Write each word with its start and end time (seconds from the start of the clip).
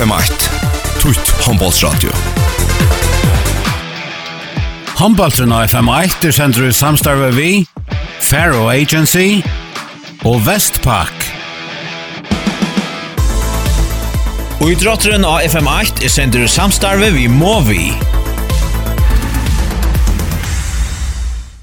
FM1 0.00 0.44
Tutt 1.02 1.30
Håndbollsradio 1.44 2.08
av 5.52 5.66
FM1 5.66 6.24
er 6.24 6.32
sender 6.32 6.70
ut 6.70 6.76
samstarve 6.76 7.28
vi 7.36 7.48
Faro 8.24 8.62
Agency 8.72 9.42
og 10.24 10.38
Vestpak 10.46 11.26
Og 14.62 14.70
i 14.72 14.78
drotteren 14.80 15.26
av 15.28 15.44
FM8 15.44 16.06
er 16.08 16.14
sender 16.14 16.46
ut 16.46 16.54
samstarve 16.54 17.10
vi 17.18 17.26
Movi 17.28 17.90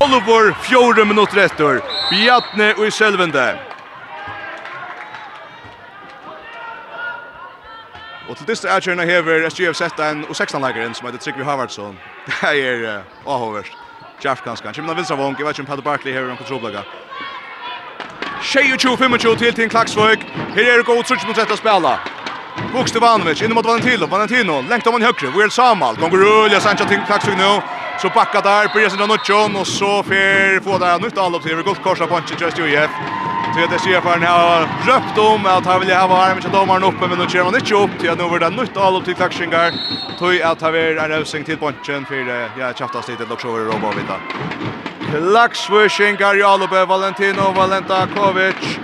Oliver, 0.06 0.54
fjore 0.68 1.08
minutter 1.10 1.48
etter 1.48 1.82
Bjartne 2.12 2.76
og 2.78 2.86
i 2.86 2.94
selvende 2.94 3.48
Og 8.30 8.38
til 8.38 8.48
dystre 8.48 8.70
avgjørende 8.70 9.06
hever 9.08 9.50
SGF 9.50 9.76
sett 9.80 10.00
en 10.04 10.26
og 10.28 10.36
16-leikeren 10.36 10.96
som 10.96 11.08
heter 11.08 11.22
Trygve 11.24 11.46
Havardsson. 11.48 11.96
Det 12.28 12.36
er 12.70 13.04
avhåverst. 13.26 13.78
Kjaft 14.20 14.44
ganske. 14.44 14.68
Han 14.68 14.76
kommer 14.76 14.92
av 14.92 14.98
Vilsavong. 15.00 15.38
Jeg 15.38 15.46
vet 15.46 15.56
ikke 15.56 15.64
om 15.64 15.70
Peter 15.72 15.86
Barkley 15.86 16.14
hever 16.14 16.32
en 16.32 16.38
kontrollblogga. 16.38 16.84
22-25 18.42 19.38
til 19.38 19.54
til 19.54 19.70
Klaksvøk. 19.70 20.24
Her 20.56 20.72
er 20.72 20.78
det 20.78 20.86
god 20.86 21.04
trutsk 21.04 21.28
mot 21.28 21.38
rett 21.38 21.54
å 21.54 21.60
spela. 21.60 21.98
Buks 22.74 22.92
til 22.92 23.02
Vanovic, 23.02 23.42
inne 23.42 23.56
mot 23.56 23.66
Valentino. 23.66 24.10
Valentino, 24.12 24.62
lengt 24.70 24.88
om 24.88 24.98
han 24.98 25.08
høyre. 25.08 25.32
Will 25.38 25.52
Samal, 25.52 25.96
gonger 26.02 26.26
ulja 26.28 26.60
Sancha 26.60 26.90
til 26.90 27.04
Klaksvøk 27.08 27.38
nå. 27.40 27.52
Så 28.02 28.10
bakka 28.10 28.42
der, 28.42 28.74
börjar 28.74 28.90
sin 28.90 29.02
av 29.02 29.12
och 29.62 29.68
så 29.68 30.04
fer 30.04 30.60
få 30.60 30.78
där 30.78 31.00
nytt 31.00 31.18
allopp 31.18 31.44
til. 31.44 31.64
Godt 31.64 31.84
korsa 31.84 32.08
punch 32.08 32.28
til 32.28 32.38
Just 32.42 32.60
UIF. 32.60 33.37
För 33.58 33.68
det 33.68 33.80
ser 33.80 34.02
för 34.02 34.20
har 34.20 34.62
röpt 34.88 35.18
om 35.18 35.46
att 35.46 35.66
han 35.66 35.80
vill 35.80 35.94
ha 35.94 36.26
armen 36.26 36.44
med 36.44 36.52
domaren 36.52 36.84
uppe 36.84 37.08
men 37.08 37.18
nu 37.20 37.28
kör 37.30 37.44
man 37.44 37.56
inte 37.56 37.76
upp 37.76 38.00
till 38.00 38.16
nu 38.18 38.24
var 38.24 38.40
det 38.40 38.50
nytt 38.50 38.78
all 38.78 39.02
till 39.02 39.16
klaxingar. 39.16 39.74
Tog 40.20 40.42
att 40.42 40.62
ha 40.62 40.72
varit 40.72 41.00
en 41.00 41.10
rövsing 41.10 41.44
till 41.44 41.58
punchen 41.58 42.06
för 42.06 42.50
ja 42.60 42.74
chaftas 42.74 43.08
lite 43.08 43.24
och 43.24 43.42
så 43.42 43.52
var 43.52 43.60
Robo 43.60 43.90
vita. 43.98 44.18
Klaxwishingar 45.12 46.36
Jalube 46.36 46.86
Valentino 46.86 47.52
Valentakovic. 47.56 48.80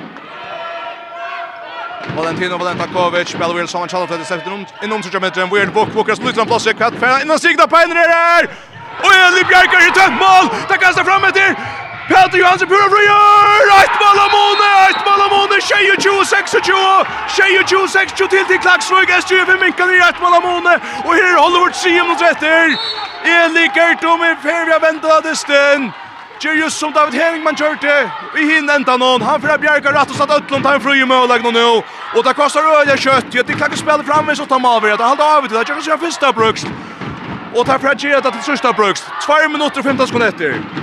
Valentino 2.17 2.58
Valentakovic 2.58 3.28
spelar 3.30 3.53
väl 3.53 3.67
som 3.67 3.80
han 3.80 3.90
kallar 3.90 4.17
det 4.17 4.25
sätter 4.25 4.52
runt 4.52 4.73
inom 4.84 5.03
sig 5.03 5.19
med 5.19 5.38
en 5.38 5.50
weird 5.50 5.73
book 5.73 5.94
bookers 5.94 6.17
slutar 6.17 6.42
en 6.42 6.47
plats 6.47 6.67
i 6.67 6.73
kvart 6.73 6.94
för 7.00 7.22
innan 7.22 7.40
signa 7.40 7.67
på 7.67 7.78
en 7.78 7.90
där. 7.90 8.44
Och 9.03 9.14
Eli 9.25 9.44
Bjerker 9.50 9.88
i 9.88 9.92
tøtt 9.92 10.14
mål. 10.23 10.45
Det 10.69 10.78
kastar 10.78 11.03
fram 11.03 11.23
etter! 11.23 11.72
Peter 12.08 12.38
Johansen 12.38 12.68
pura 12.68 12.88
frier! 12.94 13.84
Ett 13.84 13.96
mål 14.02 14.18
av 14.26 14.30
Måne! 14.36 14.70
Ett 14.90 15.02
mål 15.08 15.22
av 15.26 15.30
Måne! 15.36 15.56
22-26! 15.56 16.59
22-26 17.38 18.16
til 18.30 18.46
til 18.48 18.59
Klaksvøk! 18.59 19.09
S25 19.09 19.59
minkar 19.64 19.90
i 19.92 20.00
ett 20.09 20.22
mål 20.22 20.34
av 20.34 20.44
Måne! 20.48 20.74
Og 21.06 21.14
her 21.16 21.31
er 21.31 21.40
Hollywood 21.40 21.74
Siem 21.74 22.08
mot 22.08 22.22
etter! 22.31 22.76
Eli 23.24 23.70
Gertom 23.76 24.24
i 24.24 24.36
fer 24.44 24.66
vi 24.66 24.72
har 24.76 24.84
ventet 24.84 25.12
av 25.12 25.24
dysten! 25.24 25.94
just 26.44 26.80
som 26.80 26.92
David 26.94 27.14
Henningman 27.14 27.56
kjørte 27.56 28.12
Vi 28.36 28.46
hinner 28.52 28.76
enda 28.76 28.98
noen. 28.98 29.22
Han 29.22 29.42
får 29.42 29.58
Bjerga 29.58 29.94
rett 29.96 30.12
og 30.12 30.16
slett 30.18 30.34
Øtlund 30.38 30.64
tar 30.64 30.76
en 30.76 30.84
fri 30.84 31.00
i 31.00 31.06
møleggen 31.08 31.54
nå. 31.56 31.84
Og 32.16 32.24
det 32.26 32.36
koster 32.36 32.68
øye 32.68 32.98
kjøtt. 32.98 33.31
Jeg 33.36 33.46
tenker 33.46 33.66
ikke 33.72 33.80
spille 33.80 34.04
fremme 34.04 34.36
så 34.36 34.46
tar 34.46 34.59
Malveret. 34.59 35.00
Han 35.00 35.16
halter 35.16 35.24
av 35.24 35.44
det! 35.44 35.52
det. 35.52 35.58
Jeg 35.58 35.66
kjøkker 35.68 35.84
seg 35.88 36.00
første 36.04 36.34
brukst. 36.34 36.68
Og 37.56 37.66
tar 37.66 37.80
fra 37.80 37.96
Gerda 37.96 38.30
til 38.31 38.44
sørste 38.44 38.74
brukst. 38.76 39.08
2 39.24 39.48
minutter 39.56 39.80
og 39.80 39.86
15 39.86 40.08
sekunder 40.08 40.34
etter. 40.34 40.83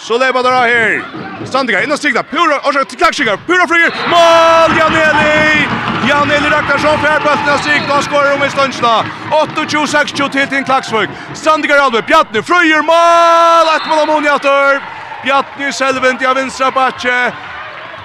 Så 0.00 0.18
lever 0.18 0.42
det 0.42 0.50
her. 0.50 1.02
Standiga 1.46 1.82
innan 1.82 1.98
stigna. 1.98 2.22
Pura, 2.22 2.56
orsak 2.68 2.88
til 2.88 2.98
klaksjigar. 2.98 3.36
Pura 3.46 3.66
flyger. 3.68 3.90
Mål, 4.12 4.76
Janeli! 4.78 5.68
Janeli 6.08 6.48
Ragnarsson, 6.54 6.98
fjerdbøttene 7.04 7.56
stigna. 7.58 7.94
Han 7.94 8.02
skårer 8.02 8.32
om 8.34 8.44
i 8.44 8.50
stundsna. 8.50 8.94
28-26 9.30 10.30
til 10.32 10.48
til 10.48 10.64
klaksvøk. 10.64 11.08
Sandiga 11.34 11.74
Ralve, 11.82 12.02
Bjartne, 12.02 12.42
flyger. 12.42 12.82
Mål! 12.92 13.66
Et 13.76 13.88
mål 13.88 14.02
om 14.04 14.14
Onjator. 14.16 14.80
Bjartne 15.24 15.72
selvvind, 15.72 16.22
ja 16.22 16.32
vinstra 16.32 16.70
batje. 16.70 17.18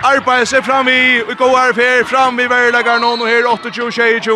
Arbeider 0.04 0.46
seg 0.46 0.66
fram 0.66 0.88
i, 0.92 1.22
vi 1.28 1.34
går 1.40 1.80
her, 1.80 2.04
fram 2.06 2.40
i 2.40 2.50
verlegger 2.52 3.00
nå, 3.00 3.14
og 3.16 3.28
her 3.28 3.48
28-22, 3.48 4.36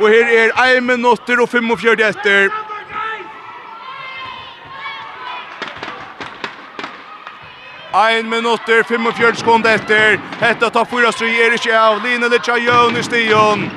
og 0.00 0.06
her 0.08 0.30
er 0.38 0.76
1 0.76 0.86
minutter 0.86 1.42
og 1.42 1.48
45 1.50 2.06
etter. 2.08 2.48
1 7.94 8.26
minutter, 8.26 8.82
45 8.82 9.36
sekunder 9.36 9.74
etter. 9.74 10.20
Hetta 10.40 10.70
tar 10.70 10.84
fyra 10.84 11.12
strier 11.12 11.54
ikke 11.54 11.76
av. 11.78 12.00
Line 12.02 12.26
Litcha 12.28 12.56
Jøn 12.58 12.96
i 12.98 13.02
stion. 13.06 13.70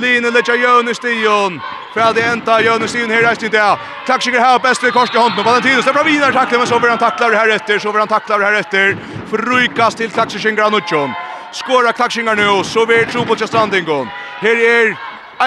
Line 0.00 0.30
Litcha 0.34 0.56
Jøn 0.60 0.92
i 0.92 0.94
stion. 0.94 1.56
Fra 1.94 2.10
det 2.12 2.26
enda 2.28 2.58
Jøn 2.60 2.84
i 2.84 2.88
stion 2.92 3.10
her 3.10 3.24
reist 3.24 3.42
i 3.42 3.48
det. 3.48 3.64
Klaksinger 4.04 4.44
her 4.44 4.60
best 4.60 4.84
ved 4.84 4.92
korske 4.92 5.16
hånden. 5.16 5.44
Valentinus 5.44 5.88
er 5.88 5.96
bra 5.96 6.04
videre 6.04 6.32
takler, 6.36 6.60
men 6.60 6.68
så 6.68 6.78
vil 6.84 6.92
han 6.92 7.00
takler 7.00 7.38
her 7.38 7.56
etter. 7.56 7.80
Så 7.80 7.92
vil 7.96 8.04
han 8.04 8.12
takler 8.12 8.44
her 8.44 8.60
etter. 8.60 8.94
Frukas 9.32 9.96
til 9.96 10.12
Klaksikker 10.12 10.56
Granutsjon. 10.60 11.16
Skåra 11.56 11.96
Klaksinger 11.96 12.36
nå, 12.36 12.62
så 12.64 12.84
vil 12.84 13.08
Trobotja 13.08 13.48
Strandingon. 13.48 14.12
Her 14.44 14.66
er 14.68 14.96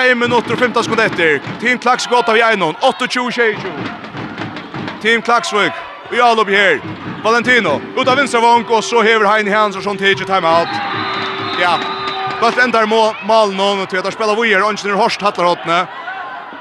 1 0.01 0.17
minutt 0.17 0.49
og 0.49 0.57
15 0.57 0.83
sekunder 0.83 1.13
etter. 1.13 1.41
Team 1.61 1.77
Klaksvik 1.77 2.17
8 2.25 2.31
av 2.33 2.37
1, 2.57 2.71
28-22. 2.81 3.75
Team 5.01 5.21
Klaksvik 5.21 5.85
Vi 6.11 6.21
all 6.21 6.39
upp 6.39 6.49
här. 6.49 6.81
Valentino 7.23 7.81
ut 7.97 8.07
av 8.07 8.15
vänstra 8.15 8.39
vank, 8.39 8.69
och 8.69 8.83
så 8.83 9.01
häver 9.01 9.25
Hein 9.25 9.53
Hans 9.53 9.77
och 9.77 9.83
sånt 9.83 9.99
timeout. 9.99 10.67
Ja. 11.61 11.79
Fast 12.39 12.57
ändar 12.57 12.85
må 12.85 13.15
mal 13.27 13.53
någon 13.53 13.81
och 13.81 13.89
tvättar 13.89 14.11
spela 14.11 14.35
vi 14.41 14.53
är 14.53 14.63
och 14.63 14.85
ner 14.85 14.93
Horst 14.93 15.21
hattar 15.21 15.45
åtne. 15.45 15.87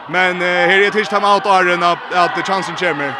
Men 0.08 0.42
eh, 0.42 0.48
här 0.48 0.80
är 0.80 0.90
tidigt 0.90 1.10
timeout 1.10 1.46
och 1.46 1.54
Arena 1.54 1.98
att 2.12 2.46
chansen 2.46 2.74
kommer. 2.74 3.12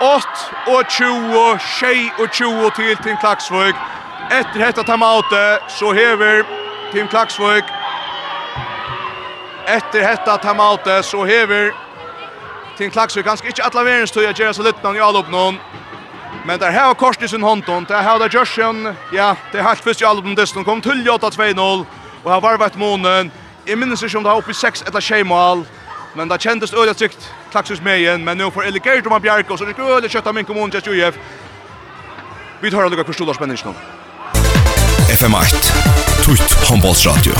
8 0.00 0.28
och 0.66 0.90
20, 0.90 1.58
tjej 1.58 2.12
och 2.18 2.34
20 2.34 2.70
till 2.70 2.96
Tim 2.96 3.16
Klaxvik. 3.16 3.74
Efter 4.30 4.58
detta 4.58 4.82
timeoutet 4.82 5.62
så 5.68 5.92
häver 5.92 6.44
Tim 6.92 7.08
Klaxvik 7.08 7.64
Efter 9.66 10.00
detta 10.00 10.38
timeoutet 10.38 11.04
så 11.04 11.24
häver 11.24 11.74
Martin 12.80 12.90
Klaxvik 12.90 13.24
ganska 13.24 13.48
inte 13.48 13.62
alla 13.62 13.84
världens 13.84 14.10
tog 14.10 14.22
jag 14.22 14.38
gör 14.38 14.52
så 14.52 14.62
lite 14.62 14.78
någon 14.82 14.96
i 14.96 15.00
allopp 15.00 15.30
någon. 15.30 15.58
Men 16.46 16.58
där 16.58 16.70
här 16.70 16.86
har 16.86 16.94
Korsen 16.94 17.28
sin 17.28 17.42
honton. 17.42 17.84
Där 17.88 18.02
har 18.02 18.18
där 18.18 18.28
Joshon. 18.28 18.94
Ja, 19.12 19.36
det 19.52 19.58
har 19.58 19.68
helt 19.68 19.80
först 19.80 20.02
i 20.02 20.04
allopp 20.04 20.36
dess 20.36 20.52
de 20.52 20.64
kom 20.64 20.80
till 20.80 21.08
8-2-0 21.08 21.84
och 22.22 22.30
har 22.30 22.40
varvat 22.40 22.76
månen. 22.76 23.30
Jag 23.64 23.78
minns 23.78 24.02
inte 24.02 24.16
om 24.16 24.22
det 24.22 24.30
har 24.30 24.38
uppe 24.38 24.50
i 24.50 24.54
6 24.54 24.82
eller 24.82 25.00
6 25.00 25.28
mål. 25.28 25.64
Men 26.14 26.28
det 26.28 26.40
kändes 26.40 26.74
öliga 26.74 26.94
tryckt 26.94 27.32
Klaksviks 27.50 27.82
med 27.82 27.98
igen. 27.98 28.24
Men 28.24 28.38
nu 28.38 28.50
får 28.50 28.64
Eligert 28.64 29.06
och 29.06 29.20
Bjarko 29.20 29.56
så 29.56 29.64
det 29.64 29.72
skulle 29.72 29.88
öliga 29.88 30.22
av 30.24 30.34
min 30.34 30.44
kommun 30.44 30.70
till 30.70 30.88
UF. 30.88 31.14
Vi 32.60 32.70
tar 32.70 32.90
lukka 32.90 33.34
spänning 33.34 33.58
nu. 33.64 33.74
FM8. 35.14 36.24
Tutt 36.24 36.68
håndbollsradio. 36.68 37.32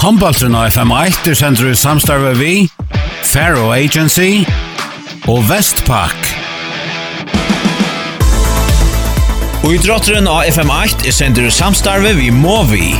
Håndbaltren 0.00 0.54
av 0.56 0.70
FM1 0.72 1.26
er 1.28 1.34
sender 1.36 1.66
i 1.68 1.74
samstarve 1.76 2.30
vi, 2.38 2.52
Faro 3.28 3.66
Agency 3.74 4.46
og 5.28 5.42
Vestpak. 5.44 6.30
Og 9.60 9.74
idrotteren 9.76 10.24
av 10.24 10.48
FM8 10.48 11.04
er 11.04 11.12
sender 11.12 11.50
i 11.50 11.52
samstarve 11.52 12.14
vi 12.16 12.30
Movi. 12.32 12.94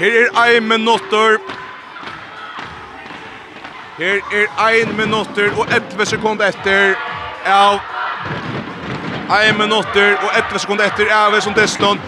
Her 0.00 0.18
er 0.18 0.42
ein 0.42 0.66
minutter. 0.66 1.38
Her 4.00 4.18
er 4.34 4.50
ein 4.66 4.96
minutter 4.98 5.54
og 5.54 5.70
11 5.70 6.10
sekunder 6.16 6.50
etter 6.50 6.98
av 7.46 7.78
Ein 9.32 9.56
minutter 9.56 10.18
og 10.18 10.34
11 10.34 10.58
sekunder 10.58 10.90
etter 10.90 11.08
av 11.14 11.38
som 11.40 11.54
Destlund 11.56 12.02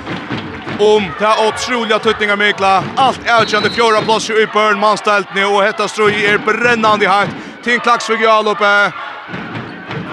om 0.78 1.10
det 1.18 1.34
otroliga 1.48 1.98
tuttingar 1.98 2.36
Mykla. 2.36 2.84
Allt 2.96 3.30
avgörande 3.30 3.70
fjärde 3.70 4.02
plats 4.02 4.30
i 4.30 4.46
Bern 4.54 4.80
manställt 4.80 5.28
och 5.54 5.62
hetta 5.62 5.88
stroj 5.88 6.24
är 6.24 6.38
brännande 6.38 7.08
hatt. 7.08 7.28
Tinn 7.64 7.80
klacks 7.80 8.06
för 8.06 8.16
Galope. 8.16 8.92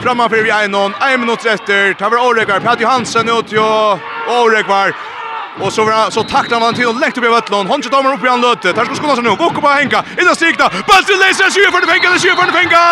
Framför 0.04 0.44
vi 0.44 0.50
en 0.50 0.72
någon 0.72 0.94
en 1.02 1.20
minut 1.20 1.46
efter. 1.46 1.94
Tar 1.94 2.10
var 2.10 2.28
Årekvar, 2.28 2.60
Pat 2.60 2.84
Hansen 2.84 3.30
ut 3.30 3.54
ju 3.54 3.60
Årekvar. 4.44 4.96
Och 5.60 5.74
så 5.74 5.86
var 5.86 6.10
så 6.10 6.24
tacklar 6.24 6.60
man 6.60 6.74
till 6.74 6.88
och 6.88 7.00
lägger 7.00 7.18
upp 7.18 7.26
i 7.26 7.28
Vettlån. 7.28 7.68
Han 7.68 7.82
skjuter 7.82 8.04
dem 8.04 8.14
upp 8.14 8.24
i 8.24 8.28
han 8.28 8.42
löte. 8.42 8.74
Där 8.74 8.86
ska 8.86 8.96
skolan 8.96 9.16
sig 9.16 9.24
nu. 9.24 9.36
Gå 9.36 9.46
upp 9.46 9.54
på 9.54 9.68
Henka. 9.68 10.04
I 10.18 10.24
den 10.24 10.36
strikta. 10.36 10.70
Ball 10.88 11.04
till 11.04 11.20
Leicester. 11.20 11.72
Sjö 11.72 11.82
för 11.82 11.92
Henka. 11.92 12.08
Sjö 12.10 12.52
för 12.52 12.60
Henka. 12.62 12.84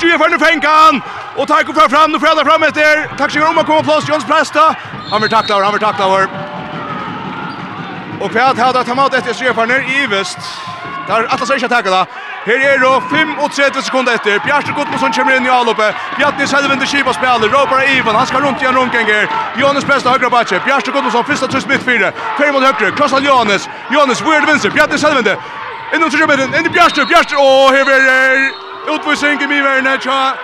Sjö 0.00 0.38
för 0.38 0.44
Henka. 0.44 1.02
Och 1.36 1.48
tack 1.48 1.68
och 1.68 1.74
fram 1.74 1.90
fram. 1.90 2.12
Nu 2.12 2.18
fram 2.18 2.62
efter. 2.62 3.16
Tack 3.18 3.30
så 3.30 3.38
mycket 3.38 3.50
om 3.50 3.58
att 3.58 3.66
komma 3.66 3.82
plats 3.82 4.08
Jons 4.08 4.24
Presta. 4.24 4.76
Han 5.10 5.20
vill 5.22 5.30
tackla 5.30 5.54
han 5.64 5.72
vill 5.72 5.82
tackla 5.82 6.06
och 6.06 6.49
Og 8.20 8.30
hva 8.30 8.50
har 8.52 8.72
det 8.76 8.84
tatt 8.86 9.14
etter 9.14 9.32
Srefarner 9.34 9.86
i 9.88 10.02
Ivest. 10.04 10.38
Der 11.08 11.24
atlas 11.32 11.50
er 11.50 11.56
ikke 11.56 11.70
å 11.70 11.72
takke 11.72 11.92
det. 11.92 12.02
Her 12.44 12.62
er 12.70 12.82
det 12.82 12.90
35 13.10 13.82
sekunder 13.86 14.14
etter. 14.18 14.38
Bjarte 14.44 14.72
Gudmundsson 14.76 15.12
kommer 15.12 15.36
inn 15.36 15.46
i 15.48 15.52
avloppet. 15.52 15.96
Bjarte 16.18 16.46
Selvinde 16.46 16.86
Kiba 16.86 17.12
spiller. 17.16 17.48
Råpar 17.48 17.82
Ivan, 17.88 18.14
han 18.14 18.26
skal 18.28 18.44
rundt 18.44 18.62
igjen 18.62 18.76
rundganger. 18.76 19.28
Johannes 19.56 19.84
Besta 19.88 20.12
högra 20.12 20.30
bakje. 20.30 20.60
Bjarte 20.64 20.92
Gudmundsson, 20.92 21.24
första 21.24 21.46
trus 21.46 21.66
mitt 21.66 21.82
fyra. 21.82 22.12
Fem 22.38 22.52
mot 22.52 22.62
høyre. 22.62 22.92
Krossal 22.96 23.24
Johannes. 23.24 23.68
Johannes, 23.90 24.22
weird 24.22 24.42
er 24.42 24.46
det 24.46 24.52
vinster? 24.52 24.70
Bjarte 24.70 24.98
Selvinde. 24.98 25.36
Innom 25.94 26.10
trusjøbeten, 26.10 26.54
In 26.54 26.66
i 26.66 26.68
Bjarte. 26.68 27.06
Åh, 27.36 27.72
här 27.72 27.90
är 27.90 28.04
det. 28.06 28.52
utvisning 28.94 29.42
i 29.42 29.46
miverne. 29.46 29.98
Tja, 29.98 30.34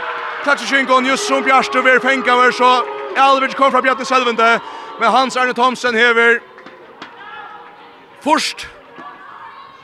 Tatsjingon, 0.44 1.06
just 1.06 1.26
som 1.26 1.42
Bjarte, 1.42 1.82
vi 1.82 1.90
är 1.90 1.98
fengt 1.98 2.28
over, 2.28 2.52
så 2.52 2.82
Alvich 3.16 3.54
kom 3.54 3.70
fra 3.70 3.82
Bjarte 3.82 4.04
Selvinde. 4.04 4.60
Men 5.00 5.08
Hans 5.10 5.36
Arne 5.36 5.54
Thomsen 5.54 5.94
hever 5.94 6.40
Først, 8.26 8.68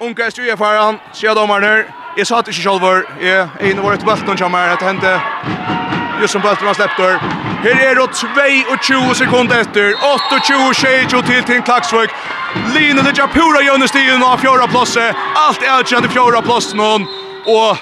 unge 0.01 0.31
styr 0.31 0.49
jeg 0.49 0.59
foran, 0.59 0.97
sier 1.15 1.35
dommerne. 1.35 1.85
Jeg 2.17 2.27
satt 2.27 2.49
ikke 2.51 2.63
selv 2.63 2.83
hvor 2.83 3.05
jeg 3.23 3.37
er 3.39 3.69
inne 3.71 3.83
vårt 3.83 4.03
bølten 4.05 4.31
er 4.35 4.77
Det 4.81 4.89
hendte 4.89 5.13
just 6.21 6.33
som 6.33 6.43
bølten 6.43 6.67
har 6.67 6.75
släpptor. 6.75 7.13
Her 7.63 7.77
er 7.91 7.95
det 7.95 8.11
22 8.83 9.15
sekunder 9.15 9.61
etter. 9.61 9.95
28-22 9.95 11.23
til 11.27 11.45
til 11.45 11.63
Klagsvøk. 11.63 12.11
Line 12.75 13.03
Lidja 13.03 13.27
pura 13.27 13.63
gjennom 13.63 13.89
stien 13.89 14.23
av 14.23 14.39
fjorda 14.39 14.67
plåse. 14.67 15.07
Alt 15.47 15.63
er 15.63 15.79
utkjent 15.81 16.07
i 16.07 16.09
fjorda 16.09 16.41
plåse 16.43 16.77
noen. 16.77 17.07
Og 17.47 17.77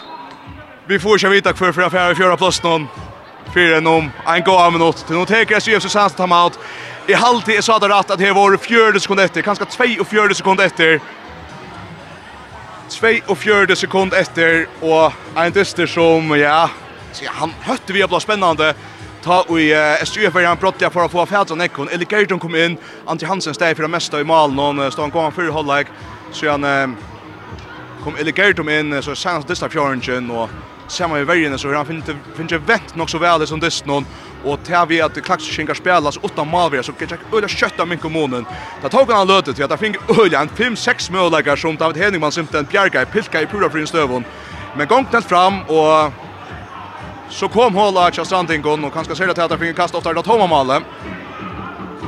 vi 0.88 0.98
får 0.98 1.16
ikke 1.16 1.30
vite 1.30 1.52
hver 1.52 1.72
for 1.72 1.82
affære 1.88 2.12
i 2.12 2.20
fjorda 2.20 2.36
plåse 2.36 2.62
noen. 2.64 2.88
Fyren 3.54 3.86
om 3.86 4.12
en 4.34 4.44
god 4.44 4.72
minutt. 4.72 5.04
Til 5.06 5.16
noen 5.16 5.26
teker 5.26 5.60
SUF 5.60 5.82
Susanne 5.82 6.16
Tamout 6.16 6.60
i 7.10 7.14
halvtid 7.14 7.56
är 7.56 7.60
så 7.60 7.78
där 7.78 7.88
rätt 7.88 8.10
att 8.10 8.18
det 8.18 8.32
var 8.32 8.56
4 8.56 9.00
sekunder 9.00 9.24
efter, 9.24 9.42
kanske 9.42 9.66
42 9.66 10.34
sekunder 10.34 10.64
efter. 10.64 11.00
42 12.88 13.76
sekunder 13.76 14.20
efter 14.20 14.66
och 14.80 15.12
en 15.36 15.52
dyster 15.52 15.86
som 15.86 16.38
ja, 16.38 16.70
så 17.12 17.24
han 17.28 17.54
hötte 17.60 17.92
vi 17.92 18.06
blir 18.06 18.18
spännande. 18.18 18.74
Ta 19.22 19.42
och 19.42 19.60
i 19.60 19.96
SUF 20.04 20.36
är 20.36 20.46
han 20.46 20.56
brottliga 20.56 20.90
för 20.90 21.04
att 21.04 21.10
få 21.10 21.26
färdsa 21.26 21.54
Nekon. 21.54 21.88
Eller 21.88 22.04
Gerton 22.04 22.38
kom 22.38 22.56
in, 22.56 22.76
Antti 23.06 23.26
Hansen 23.26 23.54
steg 23.54 23.76
för 23.76 23.82
det 23.82 23.88
mesta 23.88 24.20
i 24.20 24.24
malen 24.24 24.78
och 24.78 24.92
stod 24.92 25.02
han 25.02 25.10
gång 25.10 25.32
för 25.32 25.48
hållag. 25.48 25.86
Så 26.32 26.50
han 26.50 26.96
kom 28.04 28.16
Eller 28.16 28.32
Gerton 28.32 28.68
in 28.68 29.02
så 29.02 29.14
sen 29.14 29.42
dyster 29.42 29.68
fjärnchen 29.68 30.30
och 30.30 30.50
samma 30.90 31.20
i 31.20 31.25
värjen 31.25 31.58
så 31.58 31.75
han 31.75 31.87
finner 31.87 32.16
finner 32.37 32.58
vekt 32.58 32.96
nog 32.96 33.10
så 33.10 33.19
väl 33.19 33.46
som 33.46 33.60
dess 33.60 33.84
någon 33.84 34.06
och 34.44 34.64
tar 34.64 34.87
vi 34.87 35.00
att 35.00 35.22
klaxskingar 35.22 35.75
spelas 35.75 36.16
åtta 36.16 36.44
malvär 36.44 36.82
så 36.82 36.92
kan 36.92 37.08
jag 37.10 37.38
öla 37.38 37.48
kötta 37.48 37.84
min 37.87 37.98
kommunen. 37.98 38.46
Det 38.82 38.88
tog 38.88 39.10
han 39.10 39.26
lötet 39.26 39.56
till 39.56 39.64
att 39.64 39.70
han 39.70 39.78
fick 39.78 39.96
öla 40.19 40.40
en 40.40 40.48
5-6 40.48 41.12
målläggar 41.12 41.56
som 41.56 41.76
David 41.76 42.02
Henningman 42.02 42.32
symt 42.32 42.54
en 42.54 42.64
bjärga 42.64 43.02
i 43.02 43.06
pilka 43.06 43.42
i 43.42 43.46
pura 43.46 43.70
frin 43.70 43.87
stövon. 43.87 44.25
Men 44.76 44.87
gångt 44.87 45.12
den 45.12 45.22
fram 45.22 45.62
och 45.62 46.12
så 47.28 47.48
kom 47.48 47.75
hålla 47.75 48.10
till 48.10 48.25
Strandingon 48.25 48.84
och 48.84 48.93
kanske 48.93 49.16
säga 49.16 49.31
att 49.31 49.50
han 49.50 49.58
fick 49.58 49.76
kasta 49.76 49.82
kast 49.82 49.94
ofta 49.94 50.12
där 50.12 50.22
tomma 50.22 50.46
målet. 50.46 50.82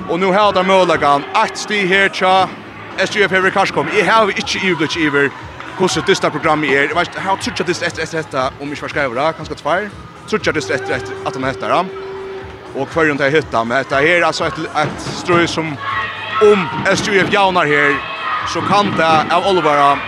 Och 0.09 0.21
nu 0.21 0.27
har 0.27 0.53
där 0.53 0.63
målläggaren 0.63 1.23
ett 1.45 1.59
stig 1.59 1.89
här 1.89 2.09
tja 2.09 2.49
SGF 2.97 3.31
Hever 3.31 3.51
Karskom. 3.51 3.89
Jag 3.99 4.05
har 4.05 4.29
inte 4.29 4.59
överblick 4.69 4.97
över 4.97 5.31
hvordan 5.79 6.07
dette 6.07 6.31
programmet 6.31 6.71
er. 6.71 6.89
Jeg 6.89 6.97
vet 6.97 7.09
ikke, 7.09 7.19
jeg 7.19 7.29
har 7.29 7.37
truttet 7.37 7.67
dette 7.67 7.87
etter 7.87 8.03
etter 8.03 8.19
etter, 8.19 8.61
om 8.61 8.73
ikke 8.73 8.83
var 8.83 8.95
skrevet 8.95 9.19
det, 9.19 9.29
kanskje 9.37 9.59
tvær. 9.63 9.91
Truttet 10.31 10.55
dette 10.55 10.75
etter 10.75 10.97
etter 10.97 11.27
at 11.27 11.37
han 11.39 11.45
heter 11.45 11.75
det. 11.75 11.83
Og 12.75 12.89
kvar 12.89 13.05
runt 13.05 13.21
här 13.21 13.31
hytta 13.31 13.65
med 13.65 13.85
dette 13.85 13.97
her, 14.01 14.23
alltså 14.23 14.45
ett 14.47 14.59
ett 14.59 15.01
ströj 15.01 15.47
som 15.49 15.77
om 16.43 16.69
SUF 16.97 17.33
jaunar 17.33 17.67
här 17.67 17.97
så 18.49 18.61
kan 18.61 18.97
det 18.97 19.35
av 19.35 19.47
Olivara, 19.47 19.99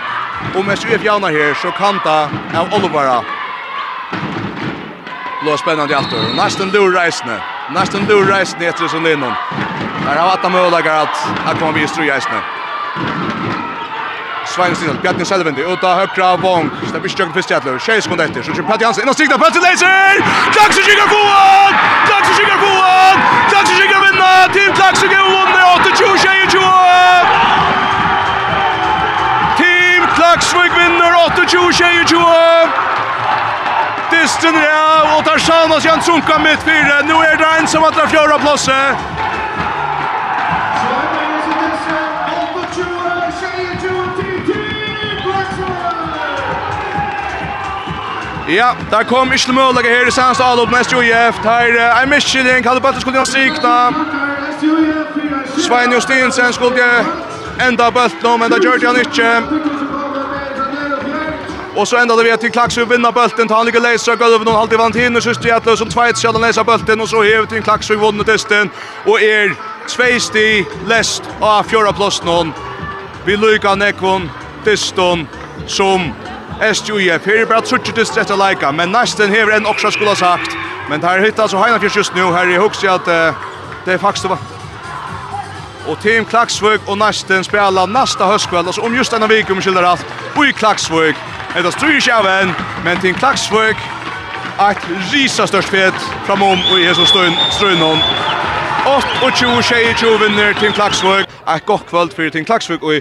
om 0.55 0.77
SUF 0.77 1.05
jaunar 1.05 1.33
här 1.33 1.55
så 1.55 1.71
kan 1.71 2.01
det 2.05 2.59
av 2.59 2.75
Oliver. 2.75 3.25
Låt 5.45 5.61
spännande 5.61 5.97
allt 5.97 6.11
då. 6.11 6.43
Nästan 6.43 6.71
lur 6.71 6.93
resne. 6.93 7.41
Nästan 7.71 8.05
lur 8.09 8.25
resne 8.25 8.67
efter 8.67 8.89
som 8.89 9.07
innom. 9.07 9.33
Där 10.07 10.17
har 10.17 10.27
varit 10.27 10.45
en 10.45 10.55
att 10.55 11.09
att 11.47 11.59
komma 11.59 11.59
kommer 11.59 11.73
vi 11.73 11.85
i 11.85 11.89
strøy. 11.89 12.11
Svein 14.55 14.75
Stinsen, 14.77 14.99
Bjarni 15.03 15.25
Selvendi, 15.25 15.63
ut 15.63 15.85
av 15.85 15.99
högra 15.99 16.37
Vong, 16.37 16.71
Det 16.93 17.01
blir 17.01 17.11
stjögn 17.11 17.33
fyrst 17.35 17.51
jättler, 17.51 17.79
tjej 17.79 18.03
sekunder 18.03 18.25
efter. 18.25 18.43
Så 18.43 18.53
kör 18.55 18.63
Patti 18.63 18.85
Hansen, 18.85 19.03
innan 19.03 19.15
sikta, 19.15 19.39
Patti 19.39 19.59
Leiser! 19.59 20.15
Klaxi 20.55 20.83
kikar 20.83 21.09
foan! 21.15 21.75
Klaxi 22.09 22.33
kikar 22.39 22.59
foan! 22.65 23.17
Klaxi 23.51 23.75
kikar 23.81 24.01
vinna! 24.07 24.49
Team 24.55 24.73
Klaxi 24.79 25.09
kan 25.09 25.25
vunna 25.35 25.63
28-20! 25.75 26.59
Team 29.59 30.03
Klaxvik 30.17 30.73
vinner 30.79 31.13
28-20! 31.13 32.69
Disten 34.11 34.55
er 34.55 34.71
av, 34.71 35.17
og 35.17 35.25
tar 35.25 35.39
Sjanas 35.39 35.85
Jansson 35.85 36.23
mitt 36.43 36.63
fire. 36.63 37.03
Nå 37.09 37.23
er 37.23 37.37
det 37.37 37.51
en 37.59 37.67
som 37.67 37.85
atler 37.85 38.07
fjøra 38.07 38.39
plasset. 38.39 39.14
Ja, 48.49 48.69
der 48.91 49.03
kom 49.03 49.33
ikke 49.33 49.53
noe 49.53 49.73
mulig 49.73 49.89
her 49.89 50.09
i 50.09 50.11
Sands 50.13 50.41
Alup 50.41 50.71
med 50.71 50.85
SJF. 50.85 51.37
Her 51.45 51.77
er 51.81 52.03
en 52.03 52.11
Michelin, 52.11 52.63
Kalle 52.63 52.81
Bøtter 52.81 53.01
skulle 53.01 53.17
gjøre 53.17 53.27
sikna. 53.27 53.77
Svein 55.59 55.93
Justinsen 55.93 56.53
skulle 56.53 56.89
enda 57.69 57.91
bøtten, 57.91 58.41
men 58.41 58.53
det 58.53 58.61
gjør 58.63 58.77
det 58.77 58.89
han 58.89 59.01
ikke. 59.01 59.31
Og 61.77 61.87
så 61.87 61.97
enda 61.97 62.15
det 62.15 62.25
vi 62.25 62.37
til 62.41 62.53
Klaksø 62.53 62.85
vinner 62.85 63.11
bøtten, 63.11 63.49
ta 63.49 63.55
han 63.55 63.71
ikke 63.71 63.81
leis 63.83 64.05
av 64.09 64.19
gulvet, 64.21 64.45
noen 64.45 64.59
halvtid 64.61 64.79
vant 64.79 64.99
hinn, 64.99 65.17
og 65.17 65.25
synes 65.25 65.41
det 65.41 65.51
er 65.51 65.77
som 65.77 65.89
tveit 65.91 66.21
skal 66.21 66.37
han 66.37 66.45
leis 66.45 66.59
av 66.61 66.69
bøtten, 66.69 67.01
og 67.01 67.09
så 67.09 67.23
hever 67.23 67.49
til 67.49 67.63
Klaksø 67.63 67.97
vunnet 67.97 68.29
testen, 68.29 68.71
og 69.07 69.23
er 69.23 69.57
tveisti 69.89 70.67
lest 70.87 71.25
av 71.41 71.65
fjøra 71.65 71.97
plåst 71.97 72.29
noen. 72.29 72.53
Vi 73.25 73.37
lykker 73.41 73.75
nekvån, 73.81 74.29
testen, 74.65 75.27
som 75.67 76.13
SJF. 76.61 77.25
Her 77.25 77.41
er 77.41 77.47
bare 77.47 77.63
trutje 77.63 77.93
dyster 77.97 78.23
etter 78.23 78.39
leika, 78.39 78.71
men 78.71 78.93
nesten 78.93 79.31
hever 79.31 79.57
en 79.57 79.67
också 79.67 79.91
skulle 79.91 80.11
ha 80.11 80.15
sagt. 80.15 80.57
Men 80.89 81.01
det 81.01 81.09
her 81.09 81.33
så 81.37 81.43
altså 81.43 81.59
Heinafjørs 81.59 81.97
just 81.97 82.15
nu, 82.15 82.33
her 82.33 82.49
i 82.49 82.57
hugset 82.57 82.89
at 82.89 83.09
uh, 83.09 83.35
det 83.87 83.95
er 83.95 83.99
faktisk 83.99 84.23
det 84.23 84.31
var. 84.31 84.39
Og 85.89 85.99
Team 86.01 86.25
Klaksvøk 86.25 86.81
og 86.87 86.99
nesten 86.99 87.45
spela 87.45 87.87
nästa 87.87 88.25
høstkveld, 88.25 88.67
altså 88.67 88.81
om 88.81 88.95
just 88.95 89.13
denne 89.13 89.29
vik 89.29 89.51
om 89.51 89.61
skilder 89.61 89.87
alt, 89.87 90.07
og 90.37 90.47
i 90.47 90.51
Klaksvøk. 90.51 91.15
Det 91.55 91.73
styr 91.73 91.97
ikke 91.97 92.15
av 92.15 92.27
en, 92.27 92.55
men 92.85 93.01
Team 93.01 93.15
Klaksvøk 93.15 93.77
et 94.55 94.87
risa 95.13 95.47
størst 95.47 95.69
fet 95.69 95.97
framom 96.27 96.61
og 96.71 96.81
i 96.81 96.87
hese 96.87 97.07
strøynon. 97.07 98.03
8 98.87 99.25
og 99.25 99.33
20, 99.35 99.63
20 99.97 100.19
vinner 100.23 100.53
Team 100.61 100.73
Klaksvøk. 100.73 101.27
Et 101.57 101.67
godt 101.67 101.87
kveld 101.87 102.15
for 102.15 102.31
Team 102.31 102.45
Klaksvøk 102.45 102.83
og 102.83 102.97
i 102.97 103.01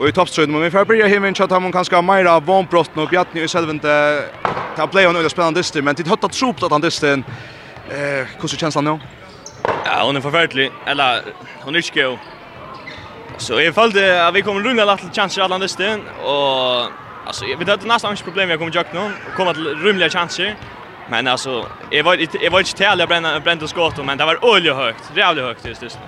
och 0.00 0.08
i 0.08 0.12
toppstrøyden 0.12 0.52
men 0.54 0.62
vi 0.62 0.70
får 0.70 0.84
börja 0.84 1.08
hem 1.08 1.24
in 1.24 1.34
chat 1.34 1.52
han 1.52 1.72
kanske 1.72 2.02
Maira 2.02 2.38
von 2.38 2.66
Brost 2.66 2.90
och 2.96 3.08
Bjarni 3.08 3.42
i 3.42 3.48
självende 3.48 4.24
ta 4.76 4.86
play 4.86 5.04
en 5.04 5.16
eller 5.16 5.28
spennende 5.28 5.60
dyster 5.60 5.82
men 5.82 5.94
det 5.94 6.08
har 6.08 6.16
tro 6.16 6.52
på 6.52 6.66
att 6.66 6.72
han 6.72 6.80
dysten 6.80 7.24
eh 7.90 8.26
hur 8.40 8.48
känns 8.48 8.74
han 8.74 8.84
nu? 8.84 8.98
Ja, 9.84 10.04
hon 10.04 10.16
er 10.16 10.20
forferdelig, 10.20 10.70
eller 10.86 11.22
hon 11.64 11.76
är 11.76 11.82
jo. 11.94 12.18
Så 13.38 13.58
jeg 13.58 13.74
følte 13.74 14.22
att 14.22 14.34
vi 14.34 14.40
kommer 14.40 14.60
runda 14.60 14.84
lätt 14.84 15.16
chanser 15.16 15.42
alla 15.42 15.58
dysten 15.58 16.00
och 16.24 16.90
alltså 17.26 17.44
vi 17.44 17.64
hade 17.64 17.86
nesten 17.86 18.12
ikke 18.12 18.24
problem 18.24 18.50
jag 18.50 18.58
kommer 18.58 18.74
jag 18.74 18.86
nu 18.92 19.00
och 19.00 19.36
komma 19.36 19.54
till 19.54 19.76
rymlige 19.84 20.10
chanser 20.10 20.56
men 21.10 21.26
alltså 21.26 21.66
jag 21.90 22.04
var 22.04 22.16
jag 22.42 22.50
var 22.50 22.60
inte 22.60 22.76
till 22.76 23.00
att 23.00 23.08
bränna 23.08 23.40
brända 23.40 23.66
skott 23.66 24.04
men 24.04 24.18
det 24.18 24.24
var 24.24 24.44
olje 24.44 24.74
högt, 24.74 25.12
jävligt 25.16 25.44
högt 25.44 25.66
just 25.66 25.82
just 25.82 25.98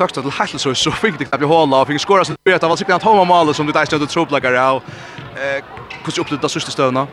tøksta 0.00 0.22
til 0.24 0.32
helt 0.38 0.60
så 0.60 0.74
så 0.74 0.90
fink 0.90 1.18
det 1.18 1.28
bli 1.38 1.48
hålla 1.48 1.82
og 1.82 1.86
fink 1.90 2.00
skora 2.00 2.24
så 2.24 2.36
det 2.44 2.62
var 2.62 2.76
sikkert 2.76 3.02
han 3.02 3.16
har 3.16 3.24
mål 3.24 3.54
som 3.54 3.66
du 3.66 3.72
där 3.72 3.84
stod 3.84 4.02
och 4.02 4.08
tro 4.08 4.26
plaggar 4.26 4.54
av. 4.54 4.82
Eh 5.36 5.62
hur 6.04 6.12
så 6.12 6.20
upp 6.20 6.40
det 6.42 6.48
sista 6.48 6.70
stövna. 6.70 7.06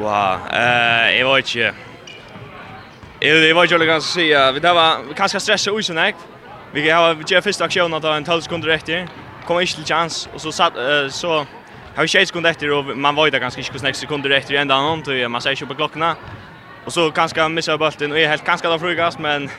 Wow, 0.00 0.38
eh 0.52 1.18
jag 1.18 1.34
vet 1.34 1.54
inte. 1.54 1.74
Jag 3.20 3.36
ju 3.36 3.50
inte 3.62 3.86
vad 3.86 4.02
säga. 4.02 4.52
Vi 4.52 4.60
där 4.60 4.74
var 4.74 5.14
kanske 5.16 5.40
stressa 5.40 5.70
ut 5.70 5.86
sen. 5.86 6.12
Vi 6.72 6.90
har 6.90 7.14
vi 7.14 7.24
gör 7.26 7.40
första 7.40 7.64
aktionen 7.64 7.94
att 7.94 8.04
en 8.04 8.24
12 8.24 8.40
sekunder 8.40 8.68
rätt 8.68 8.88
i. 8.88 9.06
Kommer 9.46 9.60
inte 9.60 9.74
till 9.74 9.84
chans 9.84 10.28
och 10.34 10.40
så 10.40 10.52
satt 10.52 10.72
så 11.10 11.46
har 11.94 12.02
vi 12.02 12.08
6 12.08 12.28
sekunder 12.28 12.50
efter 12.50 12.70
och 12.70 12.96
man 12.96 13.14
var 13.14 13.26
ju 13.26 13.30
där 13.30 13.38
ganska 13.38 13.60
inte 13.60 13.72
nästa 13.72 14.00
sekunder 14.00 14.30
efter 14.30 14.54
i 14.54 14.56
ända 14.56 14.80
någon 14.80 15.02
till 15.02 15.28
man 15.28 15.40
säger 15.40 15.56
ju 15.56 15.66
på 15.66 15.74
klockan. 15.74 16.14
Och 16.84 16.92
så 16.92 17.10
kanske 17.10 17.48
missar 17.48 17.78
bollen 17.78 18.12
och 18.12 18.18
är 18.18 18.28
helt 18.28 18.44
kanske 18.44 18.68
då 18.68 18.78
frugast 18.78 19.18
men 19.18 19.50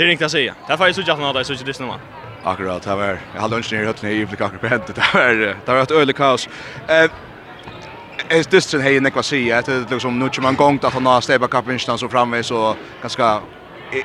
Det 0.00 0.04
är 0.04 0.08
inte 0.08 0.24
att 0.24 0.30
säga. 0.30 0.54
Det 0.66 0.72
är 0.72 0.86
jag 0.86 0.94
så 0.94 1.12
att 1.12 1.18
något, 1.18 1.36
jag 1.36 1.46
suttit 1.46 1.78
det 1.78 1.86
man. 1.86 1.98
Akkurat, 2.44 2.82
det 2.82 2.94
var, 2.96 3.18
jag 3.34 3.40
hade 3.40 3.54
lunch 3.54 3.72
ner 3.72 3.82
i 3.82 3.86
hötten 3.86 4.10
i 4.10 4.26
blick 4.26 4.40
akkurat 4.40 4.60
på 4.60 4.66
hentet. 4.66 4.96
Det 4.96 5.02
var, 5.14 5.34
det 5.34 5.72
var 5.72 5.82
ett 5.82 5.90
öle 5.90 6.12
kaos. 6.12 6.48
Eh, 6.88 7.10
Es 8.28 8.46
dysten 8.46 8.80
hej 8.80 9.00
Nick 9.00 9.24
si, 9.24 9.52
att 9.52 9.66
det 9.66 9.90
liksom 9.90 10.18
nu 10.18 10.28
kör 10.32 10.42
man 10.42 10.56
gång 10.56 10.78
att 10.82 10.92
han 10.92 11.06
har 11.06 11.20
stäba 11.20 11.48
kapinchen 11.48 11.98
så 11.98 12.08
framme 12.08 12.42
så 12.42 12.76
ganska 13.02 13.40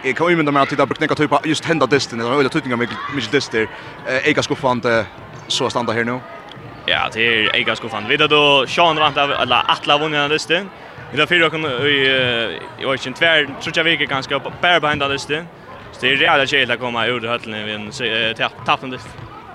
jag 0.04 0.16
kan 0.16 0.30
ju 0.30 0.36
men 0.36 0.46
de 0.46 0.56
har 0.56 0.66
tittat 0.66 0.90
på 0.90 0.96
knäcka 0.96 1.16
typ 1.16 1.32
just 1.46 1.66
hända 1.66 1.86
distan 1.86 2.20
det 2.20 2.26
har 2.26 2.36
öjligt 2.36 2.52
tutningar 2.52 2.78
med 2.78 2.88
mycket 3.16 3.32
dyster. 3.32 3.68
Eh, 4.08 4.30
jag 4.30 4.44
ska 4.44 4.56
fan 4.56 4.82
så 5.48 5.70
standa 5.70 5.94
här 5.94 6.04
nu. 6.04 6.20
Ja, 6.86 7.10
det 7.14 7.28
är 7.28 7.68
jag 7.68 7.78
ska 7.78 7.90
fan. 7.90 8.18
Då 8.30 8.66
Sean 8.68 8.96
vant 8.96 9.18
alla 9.18 9.66
alla 9.68 9.98
vunnna 9.98 10.28
dysten. 10.28 10.70
Vi 11.12 11.18
då 11.18 11.28
fyra 11.28 11.50
kan 11.50 11.66
i 11.66 12.58
i 12.80 12.86
och 12.86 13.08
inte 13.08 13.20
tvär 13.20 13.46
tror 13.62 13.74
jag 13.78 13.84
vi 13.84 14.06
ganska 14.06 14.40
bara 14.40 14.80
behind 14.80 15.12
dysten. 15.12 15.48
Så 15.96 16.02
det 16.02 16.08
är 16.14 16.22
jävla 16.22 16.46
chill 16.46 16.72
att 16.72 16.80
komma 16.80 17.06
ur 17.06 17.28
höllen 17.28 17.66
vid 17.66 17.76
en 17.76 18.56
tappen 18.66 18.90
dist. 18.90 19.08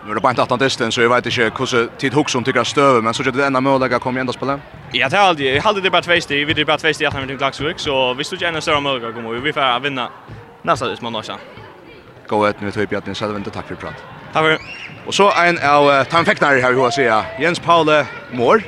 Nu 0.05 0.11
är 0.11 0.15
det 0.15 0.21
bara 0.21 0.31
inte 0.31 0.43
18 0.43 0.59
disten 0.59 0.93
så 0.93 1.01
jag 1.01 1.09
vet 1.09 1.27
inte 1.27 1.43
hur 1.43 1.97
tid 1.99 2.15
Huxon 2.15 2.45
tycker 2.45 2.65
stöv 2.65 3.03
men 3.03 3.15
så 3.15 3.23
det 3.23 3.47
enda 3.47 3.61
möjliga 3.61 3.99
kommer 3.99 4.21
ändå 4.21 4.33
spela. 4.33 4.61
Jag 4.93 5.13
är 5.13 5.19
aldrig 5.19 5.57
jag 5.57 5.63
hade 5.63 5.81
det 5.81 5.91
bara 5.91 6.03
två 6.03 6.21
steg 6.21 6.47
vi 6.47 6.53
det 6.55 6.65
bara 6.65 6.79
två 6.79 6.93
steg 6.93 7.07
att 7.07 7.15
han 7.15 7.31
inte 7.31 7.45
laxvik 7.45 7.79
så 7.79 8.15
vi 8.15 8.25
stod 8.25 8.43
gärna 8.43 8.61
större 8.61 8.81
möjliga 8.81 9.13
komma 9.13 9.29
vi 9.29 9.53
får 9.53 9.81
vinna 9.81 10.09
nästa 10.63 10.89
dist 10.89 11.03
man 11.03 11.15
också. 11.17 11.37
Gå 12.27 12.47
ett 12.47 12.61
nu 12.61 12.71
typ 12.71 12.93
att 12.93 13.17
så 13.17 13.37
inte 13.37 13.51
tack 13.51 13.69
för 13.69 13.75
prat. 13.75 13.95
Tack 14.33 14.45
för. 14.45 14.59
Och 15.07 15.15
så 15.15 15.33
en 15.33 15.59
av 15.59 16.05
tanfäktare 16.05 16.61
här 16.61 16.73
hur 16.73 16.81
jag 16.81 16.93
säger 16.93 17.25
Jens 17.41 17.59
Paule 17.59 18.07
Mår. 18.33 18.63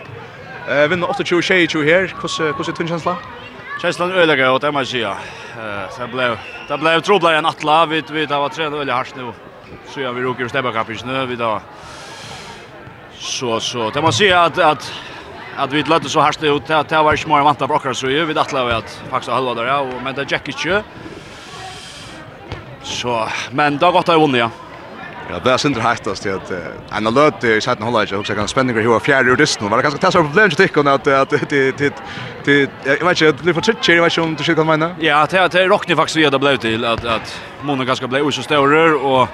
Eh 0.68 0.88
vinner 0.88 1.06
28-22 1.06 1.84
här. 1.84 2.00
Hur 2.00 2.52
hur 2.52 2.52
hur 2.52 2.98
tunn? 2.98 3.16
Känslan 3.82 4.12
öliga 4.12 4.50
gott, 4.50 4.62
det 4.62 4.72
man 4.72 4.86
säga. 4.86 5.10
Eh, 5.10 5.90
så 5.90 6.06
blev 6.06 6.38
det 6.68 6.78
blev 6.78 7.00
trubbla 7.00 7.34
en 7.34 7.46
atla, 7.46 7.86
vi 7.86 8.02
vi 8.12 8.26
det 8.26 8.38
var 8.38 8.48
tränat 8.48 8.80
öliga 8.80 8.94
harst 8.94 9.16
nu. 9.16 9.32
Så 9.86 10.00
jag 10.00 10.12
vill 10.12 10.26
åka 10.26 10.44
och 10.44 10.50
stäppa 10.50 10.72
kapis 10.72 11.04
nu 11.04 11.26
vi 11.26 11.36
då. 11.36 11.60
Så 13.18 13.60
så, 13.60 13.90
det 13.90 14.02
man 14.02 14.12
säga 14.12 14.42
att 14.42 14.58
att 14.58 14.92
att 15.56 15.72
vi 15.72 15.82
lade 15.82 16.08
så 16.08 16.20
harst 16.20 16.42
ut 16.42 16.70
att 16.70 16.88
det 16.88 17.02
var 17.02 17.16
smart 17.16 17.44
vanta 17.44 17.68
på 17.68 17.74
oss 17.74 17.98
så 17.98 18.10
ju 18.10 18.24
vi 18.24 18.38
atla 18.38 18.64
vi 18.64 18.72
att 18.72 19.02
faktiskt 19.10 19.32
halva 19.32 19.54
där 19.54 19.80
och 19.80 20.02
men 20.04 20.14
det 20.14 20.30
jack 20.30 20.48
inte. 20.48 20.82
Så 22.82 23.28
men 23.50 23.78
då 23.78 23.92
gott 23.92 24.08
att 24.08 24.20
vinna 24.20 24.38
ja. 24.38 24.50
Ja, 25.32 25.38
det 25.44 25.50
är 25.50 25.56
synd 25.56 25.74
det 25.74 25.82
hästas 25.82 26.20
till 26.20 26.34
att 26.34 26.52
en 26.92 27.06
alert 27.06 27.44
i 27.44 27.60
sjätte 27.60 27.84
halvlek 27.84 28.12
också 28.12 28.34
kan 28.34 28.48
spänningar 28.48 28.80
hur 28.80 28.98
fjärde 28.98 29.30
ur 29.30 29.36
distan. 29.36 29.70
Var 29.70 29.76
det 29.76 29.82
kanske 29.82 30.00
testa 30.00 30.22
problem 30.22 30.50
till 30.50 30.56
tycker 30.56 30.88
att 30.88 31.06
att 31.06 31.30
det 31.30 31.50
det 31.78 31.94
det 32.44 32.70
jag 32.84 33.06
vet 33.06 33.22
inte 33.22 33.42
blir 33.42 33.54
för 33.54 33.60
tricky 33.60 33.92
jag 33.92 34.02
vet 34.02 34.12
inte 34.12 34.20
om 34.20 34.34
du 34.34 34.44
ska 34.44 34.54
komma 34.54 34.74
in. 34.74 34.94
Ja, 35.00 35.26
det 35.30 35.48
det 35.48 35.66
rockar 35.66 35.96
faktiskt 35.96 36.16
vidare 36.16 36.38
blev 36.38 36.56
till 36.56 36.84
att 36.84 37.04
att 37.04 37.40
Mona 37.62 37.84
ganska 37.84 38.06
blev 38.06 38.30
så 38.30 38.42
stor 38.42 38.94
och 38.94 39.28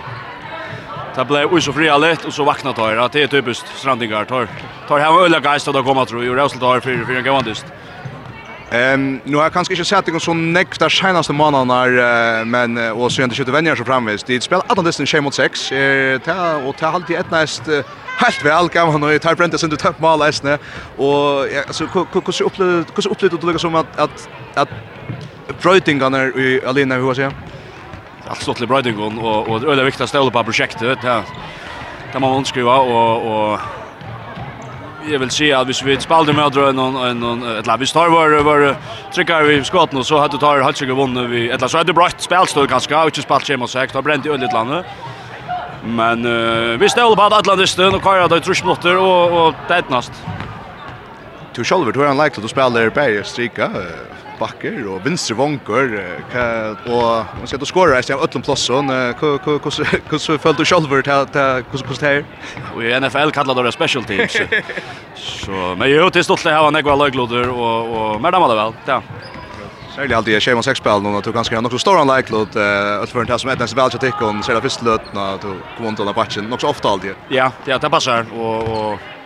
Det 1.17 1.25
blev 1.25 1.53
ju 1.53 1.61
så 1.61 1.73
fria 1.73 1.99
lätt 1.99 2.25
och 2.25 2.35
så 2.35 2.45
vakna 2.45 2.73
tar 2.73 2.95
det. 2.95 3.09
Det 3.13 3.23
är 3.23 3.27
typiskt 3.27 3.79
strandingar 3.79 4.25
tar. 4.25 4.49
Tar 4.89 4.99
hem 4.99 5.19
öliga 5.19 5.41
geist 5.41 5.69
att 5.69 5.85
komma 5.85 6.05
tror 6.07 6.23
ju. 6.25 6.35
Resultatet 6.35 6.87
är 6.87 6.91
4-4 6.91 7.23
gavandist. 7.23 7.67
Ehm 8.71 9.21
nu 9.25 9.37
har 9.37 9.43
jag 9.43 9.53
kanske 9.53 9.75
inte 9.75 9.85
sett 9.85 10.07
någon 10.07 10.21
sån 10.21 10.53
nästa 10.53 10.91
senaste 10.91 11.33
månaden 11.33 11.69
när 11.69 12.45
men 12.45 12.93
och 12.93 13.13
så 13.13 13.23
inte 13.23 13.37
skjuter 13.37 13.53
vänner 13.53 13.77
så 13.77 13.85
framvis. 13.85 14.23
Det 14.23 14.41
spelar 14.41 14.65
alla 14.69 14.83
dessa 14.83 15.07
schema 15.07 15.23
mot 15.23 15.35
6. 15.35 15.73
Eh 15.73 16.19
ta 16.21 16.57
och 16.57 16.77
ta 16.77 16.87
halt 16.87 17.11
i 17.11 17.15
ett 17.15 17.31
näst 17.31 17.63
helt 18.19 18.45
väl 18.45 18.69
kan 18.69 18.93
man 18.93 19.01
nu 19.01 19.19
tar 19.19 19.35
Brenta 19.35 19.59
sin 19.59 19.77
topp 19.77 20.01
mål 20.01 20.19
nästan 20.19 20.59
och 20.97 21.47
alltså 21.67 21.87
hur 21.87 22.33
så 22.33 22.45
upplevde 22.45 22.85
hur 22.95 23.03
så 23.03 23.09
upplevde 23.11 23.53
det 23.53 23.59
som 23.59 23.75
att 23.75 23.99
att 23.99 24.29
att 24.55 24.69
Brötingarna 25.63 26.25
i 26.25 26.61
Alina 26.67 26.95
hur 26.95 27.15
ska 27.15 27.23
jag? 27.23 27.33
Alltså 28.29 28.55
till 28.55 28.69
Brötingarna 28.69 29.23
och 29.23 29.49
och 29.49 29.77
det 29.77 29.83
är 29.83 29.85
viktigt 29.85 30.03
att 30.03 30.09
ställa 30.09 30.31
på 30.31 30.45
projektet. 30.45 30.99
Det 32.13 32.21
man 32.21 32.37
önskar 32.37 32.63
och 32.63 33.53
och 33.53 33.61
jag 35.13 35.19
vill 35.19 35.31
se 35.31 35.53
att 35.53 35.69
vi 35.69 35.73
vi 35.85 36.01
spelade 36.01 36.33
med 36.33 36.45
andra 36.45 36.73
någon 36.73 37.21
någon 37.21 37.59
ett 37.59 37.67
lag 37.67 37.79
vi 37.79 37.87
står 37.87 38.09
var 38.09 38.43
var 38.43 38.77
trycker 39.15 39.43
vi 39.43 39.65
skott 39.65 39.93
nu 39.93 40.03
så 40.05 40.19
hade 40.19 40.37
det 40.37 40.41
tar 40.41 40.61
halvtjugo 40.61 40.95
vunnit 40.95 41.31
vi 41.31 41.51
ett 41.51 41.61
lag 41.61 41.71
så 41.71 41.79
hade 41.79 41.93
brått 41.93 42.21
spelstol 42.21 42.69
kanske 42.69 42.97
och 42.97 43.05
inte 43.05 43.23
spalt 43.23 43.45
schema 43.45 43.67
så 43.67 43.79
har 43.79 44.03
bränt 44.03 44.27
i 44.27 44.29
ödet 44.29 44.53
landet. 44.53 44.87
Men 45.85 46.27
uh, 46.27 46.79
vi 46.79 46.89
ställer 46.89 47.17
på 47.17 47.23
Atlantisten 47.23 47.95
och 47.95 48.03
kör 48.03 48.29
det 48.29 48.41
tror 48.41 48.65
minuter 48.65 48.97
och 48.97 49.49
och 49.49 49.55
tätnast. 49.69 50.13
Du 51.55 51.65
själv 51.65 51.93
tror 51.93 52.07
han 52.07 52.17
liknar 52.17 52.45
att 52.45 52.51
spela 52.51 52.71
där 52.71 52.91
på 52.91 53.25
Strika 53.25 53.71
backer 54.39 54.89
och 54.89 55.07
vänster 55.07 55.35
vonker 55.35 56.17
och 56.87 57.25
man 57.39 57.47
skal 57.47 57.67
skora 57.67 57.99
i 58.01 58.13
öllum 58.13 58.43
plosson 58.43 58.89
hur 58.91 60.19
så 60.19 60.39
fällt 60.39 60.59
du 60.59 60.65
själv 60.65 60.91
vart 60.91 61.09
att 61.09 61.35
hur 61.35 61.89
hur 61.89 62.01
det 62.01 62.07
här 62.07 62.25
och 62.75 62.85
i 62.85 63.01
NFL 63.01 63.31
kallar 63.31 63.65
det 63.65 63.73
special 63.73 64.05
teams. 64.05 64.37
Så 65.15 65.75
men 65.79 65.91
ju 65.91 66.11
till 66.11 66.25
stolt 66.25 66.47
att 66.47 66.53
ha 66.53 66.71
några 66.71 66.95
lagloder 66.95 67.49
och 67.49 68.15
och 68.15 68.21
men 68.21 68.33
det 68.33 68.39
var 68.39 68.57
väl 68.57 68.73
ja. 68.87 69.03
Særlig 69.99 70.15
alltid 70.15 70.35
er 70.37 70.43
skjer 70.45 70.55
6-spil 70.63 71.01
nå, 71.03 71.11
at 71.19 71.27
du 71.27 71.33
ganske 71.35 71.57
har 71.57 71.63
nok 71.65 71.73
så 71.75 71.79
stor 71.83 71.97
anleik 71.99 72.29
lot, 72.31 72.55
at 72.55 73.11
for 73.11 73.25
en 73.25 73.27
test 73.27 73.43
som 73.43 73.51
et 73.51 73.59
nesten 73.59 73.79
vel 73.81 73.91
til 73.91 73.99
tikkene, 74.05 74.45
særlig 74.47 74.63
første 74.69 74.87
løtene, 74.87 75.25
at 75.35 75.43
du 75.43 75.57
kom 75.75 75.89
om 75.91 75.97
til 75.99 76.07
den 76.07 76.15
batchen, 76.15 76.47
nok 76.47 76.63
så 76.63 76.71
ofte 76.71 76.87
alltid. 76.87 77.17
Ja, 77.35 77.49
ja, 77.67 77.81
det 77.83 77.91
passar, 77.91 78.31
og, 78.31 78.69
og 78.69 79.18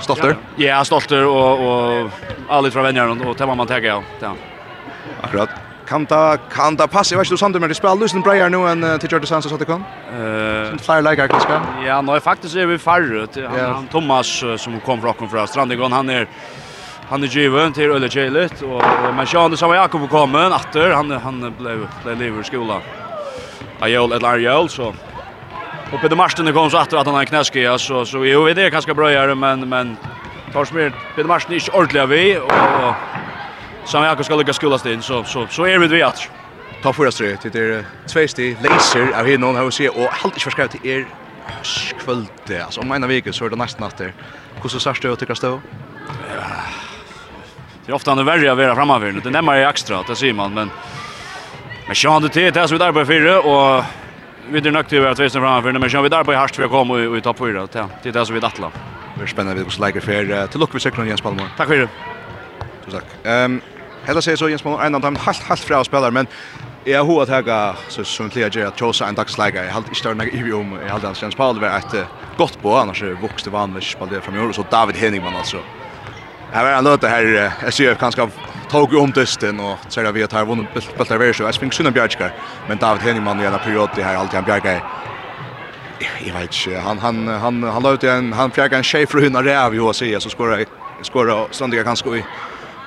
Stolter? 0.00 0.36
Ja, 0.56 0.66
ja 0.66 0.84
stolter 0.84 1.26
och 1.26 1.60
og 1.60 2.10
alle 2.48 2.70
fra 2.70 2.82
vänner 2.82 3.28
och 3.28 3.36
tema 3.36 3.54
man 3.54 3.66
tagga 3.66 3.88
ja. 3.88 4.02
Ja. 4.20 4.34
Akkurat. 5.22 5.48
Kan 5.88 6.06
ta 6.06 6.36
kan 6.36 6.76
ta 6.76 6.86
passa 6.86 7.16
vet 7.16 7.28
du 7.28 7.36
Sander 7.36 7.60
med 7.60 7.76
spel 7.76 7.98
lusten 7.98 8.22
Breyer 8.22 8.48
nu 8.48 8.68
en 8.68 8.98
till 8.98 9.12
Jordan 9.12 9.26
Santos 9.26 9.52
att 9.52 9.58
det 9.58 9.64
kom. 9.64 9.84
Eh, 10.12 10.68
sin 10.68 10.78
flyer 10.78 11.02
like 11.02 11.28
kanske. 11.28 11.60
Ja, 11.86 12.02
nej 12.02 12.20
faktiskt 12.20 12.56
är 12.56 12.66
vi 12.66 12.78
färre 12.78 13.26
han, 13.48 13.74
han 13.74 13.86
Thomas 13.86 14.44
som 14.56 14.80
kom 14.80 15.00
från 15.00 15.08
Rockholm 15.08 15.30
från 15.30 15.48
Strandegården 15.48 15.92
han 15.92 16.10
är 16.10 16.28
han 17.08 17.22
är 17.22 17.26
given 17.26 17.72
till 17.72 17.90
Ölle 17.90 18.08
Jailet 18.10 18.62
och 18.62 18.82
men 19.16 19.26
Sean 19.26 19.56
som 19.56 19.74
Jakob 19.74 20.10
kommer 20.10 20.46
åter 20.46 20.90
han 20.90 21.10
han 21.10 21.54
blev 21.58 21.88
blev 22.04 22.18
lever 22.18 22.42
skola. 22.42 22.80
Ajol 23.80 24.12
eller 24.12 24.28
Arjol 24.28 24.68
så 24.68 24.94
Och 25.92 26.00
Peter 26.00 26.16
Marsten 26.16 26.52
kom 26.52 26.70
så 26.70 26.76
att 26.76 26.92
han 26.92 27.06
har 27.06 27.24
knäske 27.24 27.78
så 27.78 28.04
så 28.04 28.24
jo 28.24 28.44
vi 28.44 28.54
det 28.54 28.70
kanske 28.70 28.94
bra 28.94 29.12
göra 29.12 29.34
men 29.34 29.68
men 29.68 29.96
tar 30.52 30.64
smir 30.64 30.92
Peter 31.16 31.28
Marsten 31.28 31.54
är 31.54 31.76
ordentligt 31.76 32.08
vi 32.08 32.38
och 32.38 32.94
som 33.84 34.02
jag 34.04 34.24
ska 34.24 34.36
lycka 34.36 34.52
skolas 34.52 34.86
in 34.86 35.02
så 35.02 35.24
så 35.24 35.46
så 35.46 35.66
är 35.66 35.78
vi 35.78 35.88
det 35.88 36.02
att 36.02 36.30
ta 36.82 36.92
för 36.92 37.06
oss 37.06 37.16
det 37.18 37.52
det 37.52 37.84
två 38.08 38.28
steg 38.28 38.56
laser 38.62 39.20
av 39.20 39.26
hur 39.26 39.38
någon 39.38 39.56
har 39.56 39.70
se 39.70 39.88
och 39.88 40.12
helt 40.12 40.24
inte 40.24 40.40
förskrivet 40.40 40.70
till 40.70 40.90
er 40.90 41.06
kvällte 42.04 42.64
alltså 42.64 42.80
om 42.80 42.92
en 42.92 43.08
vecka 43.08 43.32
så 43.32 43.44
är 43.44 43.50
det 43.50 43.56
nästan 43.56 43.86
att 43.86 44.00
hur 44.62 44.68
så 44.68 44.80
särskilt 44.80 45.04
jag 45.04 45.18
tycker 45.18 45.34
stå 45.34 45.60
Det 47.86 47.92
är 47.92 47.94
ofta 47.94 48.10
han 48.10 48.18
är 48.18 48.22
värre 48.22 48.52
att 48.52 48.58
vara 48.58 48.74
framöver. 48.74 49.20
Det 49.24 49.30
nämmer 49.30 49.54
jag 49.54 49.70
extra, 49.70 50.02
det 50.08 50.16
säger 50.16 50.32
man. 50.32 50.54
Men, 50.54 50.70
men 51.86 51.94
jag 52.04 52.10
har 52.10 52.16
inte 52.16 52.28
tid 52.28 52.52
till 52.52 52.62
det 52.62 52.68
som 52.68 52.78
vi 52.78 52.84
där 52.84 52.92
på 52.92 53.06
fyra. 53.06 53.40
Och 53.40 53.84
vi 54.50 54.58
är 54.58 54.70
nöktiva 54.70 55.10
att 55.10 55.18
vi 55.18 55.30
ser 55.30 55.40
framför 55.40 55.72
men 55.72 55.88
kör 55.88 56.02
vi 56.02 56.08
där 56.08 56.24
på 56.24 56.32
i 56.32 56.36
harst 56.36 56.58
vi 56.58 56.68
kommer 56.68 57.08
och 57.08 57.16
vi 57.16 57.20
tar 57.20 57.32
på 57.32 57.46
det. 57.46 57.68
Det 58.02 58.08
är 58.08 58.12
det 58.12 58.26
som 58.26 58.34
vi 58.34 58.40
dattlar. 58.40 58.70
Vi 59.16 59.22
är 59.22 59.26
spännande 59.26 59.58
vid 59.58 59.66
oss 59.66 59.78
läger 59.78 60.00
för 60.00 60.46
till 60.46 60.60
lucka 60.60 60.72
vi 60.74 60.80
cyklar 60.80 61.04
Jens 61.04 61.20
Palmer. 61.20 61.48
Tack 61.56 61.68
för 61.68 61.76
det. 61.76 61.88
Tack. 62.90 63.04
Ehm 63.24 63.60
Hela 64.06 64.22
säger 64.22 64.36
så 64.36 64.48
Jens 64.48 64.62
Palmer 64.62 64.84
en 64.84 64.94
av 64.94 65.00
dem 65.00 65.16
halt 65.16 65.42
halt 65.42 65.60
fra 65.60 65.84
spelare 65.84 66.10
men 66.10 66.26
jag 66.84 67.04
har 67.04 67.22
att 67.22 67.46
jag 67.46 67.74
så 67.88 68.04
som 68.04 68.30
klia 68.30 68.48
ger 68.48 68.66
att 68.66 68.80
chosa 68.80 69.06
en 69.06 69.14
dagsläge. 69.14 69.64
Jag 69.64 69.72
halt 69.72 69.86
inte 69.86 69.98
större 69.98 70.28
i 70.28 70.52
om 70.52 70.78
jag 70.86 70.92
hade 70.92 71.14
Jens 71.22 71.34
Palmer 71.34 71.60
var 71.60 71.78
ett 71.78 72.08
gott 72.36 72.62
på 72.62 72.76
annars 72.76 73.02
vuxte 73.02 73.50
vanvis 73.50 73.84
spelare 73.84 74.20
framöver 74.20 74.52
så 74.52 74.64
David 74.70 74.96
Henningman 74.96 75.36
alltså. 75.36 75.56
Jag 76.52 76.64
vet 76.64 76.78
inte 76.78 77.06
det 77.06 77.08
här 77.08 77.52
SJF 77.66 77.98
kanske 77.98 78.28
tog 78.70 78.94
om 78.94 79.10
dysten 79.12 79.60
och 79.60 79.78
så 79.88 80.02
där 80.02 80.12
vi 80.12 80.22
att 80.22 80.32
har 80.32 80.46
vunnit 80.46 80.74
bultar 80.74 81.18
värre 81.18 81.34
så 81.34 81.42
jag 81.42 81.54
spring 81.54 81.72
synd 81.72 81.92
Bjarkar 81.92 82.32
men 82.68 82.78
David 82.78 83.02
Henningsman 83.02 83.40
i 83.40 83.44
en 83.44 83.58
period 83.58 83.90
det 83.96 84.02
här 84.02 84.16
alltid 84.16 84.44
Bjarkar 84.44 84.82
jag 86.26 86.34
vet 86.34 86.66
inte 86.66 86.80
han 86.80 86.98
han 86.98 87.28
han 87.28 87.62
han 87.62 87.82
la 87.82 87.92
ut 87.92 88.04
en 88.04 88.32
han 88.32 88.50
fjärgar 88.50 88.78
en 88.78 88.84
chef 88.84 89.10
för 89.10 89.18
hundar 89.20 89.42
räv 89.42 89.74
ju 89.74 89.80
och 89.80 89.96
säger 89.96 90.18
så 90.18 90.30
skorar 90.30 90.64
skorar 91.02 91.46
strandiga 91.50 91.84
kanske 91.84 92.08
och 92.08 92.16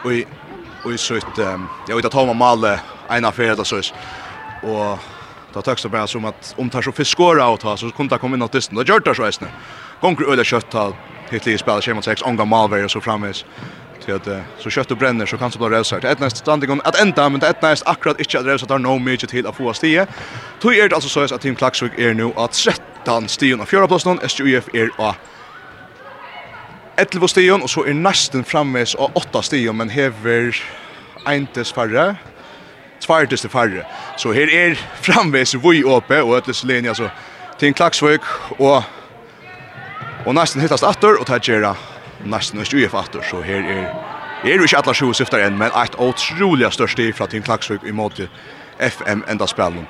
och 0.03 0.11
och 0.83 0.99
så 0.99 1.15
ett 1.15 1.39
jag 1.87 1.95
vet 1.95 2.05
att 2.05 2.13
han 2.13 2.37
mål 2.37 2.65
en 3.09 3.25
affär 3.25 3.55
där 3.55 3.63
så 3.63 3.81
och 4.61 4.99
då 5.53 5.61
tar 5.61 5.71
också 5.71 5.89
bara 5.89 6.07
som 6.07 6.25
att 6.25 6.53
om 6.57 6.69
tar 6.69 6.81
så 6.81 6.91
fiskåra 6.91 7.47
och 7.47 7.59
ta 7.59 7.77
så 7.77 7.91
kunde 7.91 8.15
det 8.15 8.19
komma 8.19 8.35
in 8.35 8.41
åt 8.41 8.51
dysten. 8.51 8.75
då 8.75 8.83
gör 8.83 8.99
det 8.99 9.15
så 9.15 9.25
hästne. 9.25 9.47
Gånger 10.01 10.31
öle 10.31 10.43
kött 10.43 10.71
ta 10.71 10.93
hittills 11.29 11.61
spelar 11.61 12.01
6 12.01 12.21
ånga 12.21 12.45
malver 12.45 12.83
och 12.83 12.91
så 12.91 13.01
framvis 13.01 13.45
till 14.05 14.13
att 14.13 14.27
så 14.57 14.69
kött 14.69 14.91
och 14.91 14.97
bränner 14.97 15.25
så 15.25 15.37
kan 15.37 15.51
så 15.51 15.59
bara 15.59 15.79
resa. 15.79 15.97
Ett 15.97 16.19
nästa 16.19 16.39
standing 16.39 16.71
om 16.71 16.81
att 16.83 16.99
ända 16.99 17.29
men 17.29 17.43
ett 17.43 17.61
nästa 17.61 17.89
akkurat 17.89 18.19
inte 18.19 18.39
att 18.39 18.45
resa 18.45 18.65
där 18.65 18.77
no 18.77 18.99
mycket 18.99 19.29
till 19.29 19.47
att 19.47 19.55
få 19.55 19.73
stige. 19.73 20.07
Tog 20.59 20.77
är 20.77 20.89
det 20.89 20.95
alltså 20.95 21.27
så 21.27 21.35
att 21.35 21.41
Team 21.41 21.55
Klaxvik 21.55 21.91
är 21.97 22.13
nu 22.13 22.31
att 22.35 22.51
13 22.51 23.27
stigen 23.27 23.61
av 23.61 23.65
fjärde 23.65 23.87
platsen 23.87 24.17
och 24.17 24.49
är 24.73 24.89
a 24.97 25.15
11 26.95 27.27
stigen 27.27 27.61
och 27.61 27.69
så 27.69 27.85
är 27.85 27.93
nästan 27.93 28.43
framvis 28.43 28.95
av 28.95 29.11
8 29.13 29.41
stigen 29.41 29.77
men 29.77 29.89
hever 29.89 30.63
eintes 31.25 31.71
färre 31.71 32.15
tvärtes 32.99 33.41
till 33.41 33.49
färre. 33.49 33.85
Så 34.17 34.33
här 34.33 34.53
är 34.53 34.79
framvis 35.01 35.53
vi 35.53 35.83
uppe 35.83 36.21
och 36.21 36.37
ötlis 36.37 36.63
linje 36.63 36.89
alltså 36.89 37.09
Team 37.59 37.73
Klaxvik 37.73 38.21
och 38.57 38.83
Och 40.25 40.35
nästan 40.35 40.61
hittast 40.61 40.83
attor 40.83 41.19
och 41.19 41.25
tar 41.25 41.39
gera 41.39 41.75
nesten 42.25 42.59
ikke 42.59 42.77
ui 42.77 42.89
fatter, 42.89 43.23
så 43.29 43.41
her 43.41 43.63
er 43.63 43.93
er 44.43 44.55
jo 44.55 44.63
ikke 44.63 44.77
alle 44.77 44.93
sju 44.95 45.13
syfter 45.13 45.41
enn, 45.43 45.57
men 45.59 45.71
et 45.75 45.95
utrolig 45.99 46.69
størst 46.71 46.99
i 46.99 47.11
fra 47.11 47.27
Team 47.27 47.43
Klagsvøk 47.43 47.83
i 47.83 47.91
måte 47.91 48.29
FM 48.79 49.25
enda 49.27 49.47
spillen. 49.47 49.87